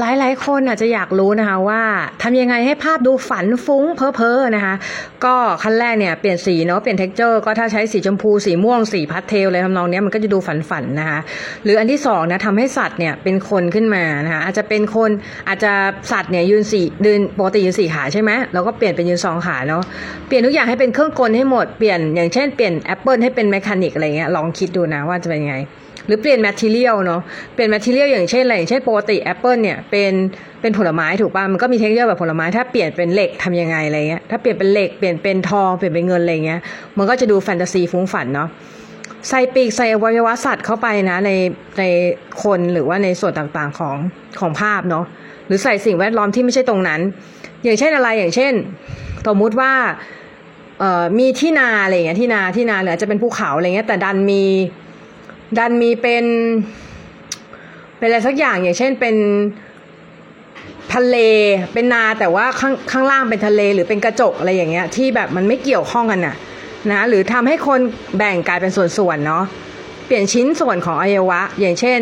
[0.00, 1.82] หลายๆ คนอาจจะอยากรู้นะคะว่า
[2.22, 4.74] ทำยังไงให้ภาพดูฝันฟุ้งเพ้อเพ้อนะคะ
[5.24, 11.18] ก็ขั้นแรกเนี่ยเปลี่ยนสีเนาะเปลี่ยน texture ก็ถ้าใช้สีชมพูสีม่วงสีพาสเทลอะไรทำนองนี้มันก็จะดูฝันฝันๆนะคะ
[11.64, 15.10] หรืออันที่สองนะทำให้สัตว์เนี่ยเป็นคนขึ้นมานะคะอาจจะเป็นคน
[15.48, 15.72] อาจจะ
[16.12, 19.82] สัตว์เนี่ยยืนสี่ยืนปกติยืนสี่ขาใช่ไหมเราก็เปลี่ยนเป็นยืนสองขาเนาะ
[20.26, 25.58] เปลี่ยนทุกอย่างให้เป็นเครื่องกลให้หมดเปลี่ยนอย่างเช่นเปลี่ยนแอปเปิลให้เป็น mechanic อะไรเงี้ยลองคิดดูนะว่าจะเป็นยังไง
[26.06, 27.20] หรือเปลี่ยน material เนาะ
[27.54, 30.12] เปลี่ยน material อย่างเช่นอะไรอย่างเช่นปกติแอปเปิลเนี่ยเป็น
[30.60, 36.60] เป็นผลไม้ถูกป่ะมันก็มี texture แบบผลไม้ถ้าเปลี่ยนเป็นเหล็กทำยังไงอะไรเงี้ยถ้าเปลี่ยนเป็นเหล็กเปลี่ยนเป็นทองเปลี่ยนเป็นเงินอะไรเงี้ย
[36.96, 38.48] มันก็จะดูแฟนตาซีฟุ้งฝันเนาะ
[39.28, 41.30] ใส่ปีกใส่อวัยวะสัตว์เข้าไปนะใน
[41.78, 41.82] ใน
[42.42, 43.96] คนหรือว่าในส่วนต่างๆของ
[44.40, 45.04] ของภาพเนาะ
[45.46, 47.00] หรือใส่สิ่งแวดล้อมที่ไม่ใช่ตรงนั้น
[47.64, 48.52] อย่างเช่นอะไรอย่างเช่น
[49.26, 49.72] สมมุติว่า
[50.78, 54.42] เอ่อมีที่นาอะไรเงี้ยที่นาที่นาหรืออาจจะเป็นภูเขาอะไรเงี้ยแต่ดันมี
[55.58, 56.24] ดันมีเป็น
[57.98, 59.16] เป็นอะไรสักอย่างอย่างเช่นเป็น
[60.98, 61.18] ทะเล
[61.72, 66.36] เป็นนาแต่ว่าข้างข้างล่างเป็นทะเลหรือเป็นกระจกอะไรอย่างเงี้ยที่แบบมันไม่เกี่ยวข้องกันน่ะ
[66.90, 67.80] นะหรือทำให้คน
[68.18, 69.44] แบ่งกลายเป็นส่วนๆเนาะ
[70.06, 72.00] เปลี่ยนชิ้นส่วนของอวัยวะ อย่างเช่น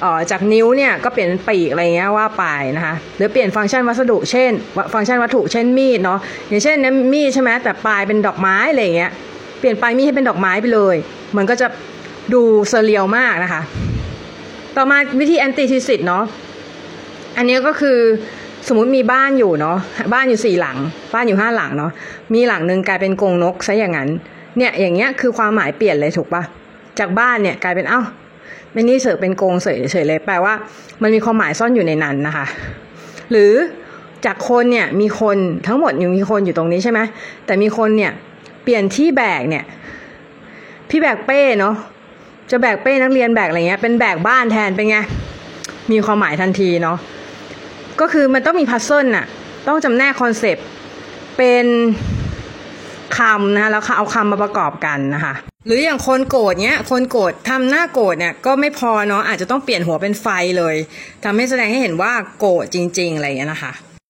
[0.00, 2.44] เอ่อจากนิ้วเนี่ยก็เปลี่ยนเป็นปีกอะไรเงี้ยว่าไป
[2.76, 4.50] นะคะหรือเปลี่ยนฟังก์ชันวัสดุ เช่น
[4.94, 9.10] ฟังก์ชันวัตถุเช่นมีดเนาะอย่างเช่นเนี่ยมีดใช่ไหมแต่ปลายเป็นดอกไม้อะไรเงี้ย
[9.58, 10.96] เปลี่ยนปลายมีดให้เป็นดอกไม้ไปเลย
[11.36, 11.66] มันก็จะ
[12.34, 13.62] ดูเซเรียลมากนะคะ
[14.76, 16.24] ต่อมาวิธีแอนติทิสิตเนาะ
[17.36, 17.98] อันนี้ก็คือ
[18.68, 19.78] สมมุติมีบ้านอยู่เนาะ
[20.14, 20.78] บ้านอยู่สี่หลัง
[21.14, 21.92] บ้านอยู่ห้าหลังเนาะ
[22.34, 24.08] มีหลังหนึ่งกลายเป็นกรงนกซะอย่างนั้น
[24.56, 26.42] เนี่ยอย่างเงี้ยคือความหมายเปลี่ยนเลยถูกปะ
[26.98, 28.00] จากบ้านเนี่ยกลายเป็นเอ้า
[28.72, 30.54] ไม่นี่เสือเป็นกรงเฉยเฉยเลยแปลว่า
[31.02, 32.46] มันมีความหมายซ่อนอยู่ในนั้นนะคะ
[33.30, 33.52] หรือ
[34.26, 37.00] จากคนเนี่ยมีคนทั้งหมดอยู่มีคนอยู่ตรงนี้ใช่ไหม
[37.46, 38.12] แต่มีคนเนี่ย
[38.62, 39.64] เปลี่ยนที่แบกเนี่ย
[40.90, 41.74] ที่แบกเป้เนาะ
[42.50, 44.98] จะแบกเป้นักเรียนแบกอะไรเงี้ยเป็นแบกบ้านแทนเป็นไง
[45.92, 46.98] มีความหมายทันทีเนาะ
[48.00, 49.26] ก็คือมันต้องมี puzzle น่ะ
[49.68, 50.66] ต้องจำแนกคอนเซปต์
[51.36, 51.66] เป็น
[53.18, 55.34] คำนะคะแล้วเอาคำมาประกอบกันนะคะ
[55.66, 60.26] หรืออย่างคนโกรธเนี้ย คนโกรธทำหน้าโกรธเนี่ยก็ไม่พอเนาะอาจจะต้องเปลี่ยนหัวเป็นไฟ
[60.58, 60.76] เลย
[61.24, 63.72] ทำให้แสดงให้เห็นว่าโกรธจริง ๆ อะไรอย่างเงี้ยนะคะ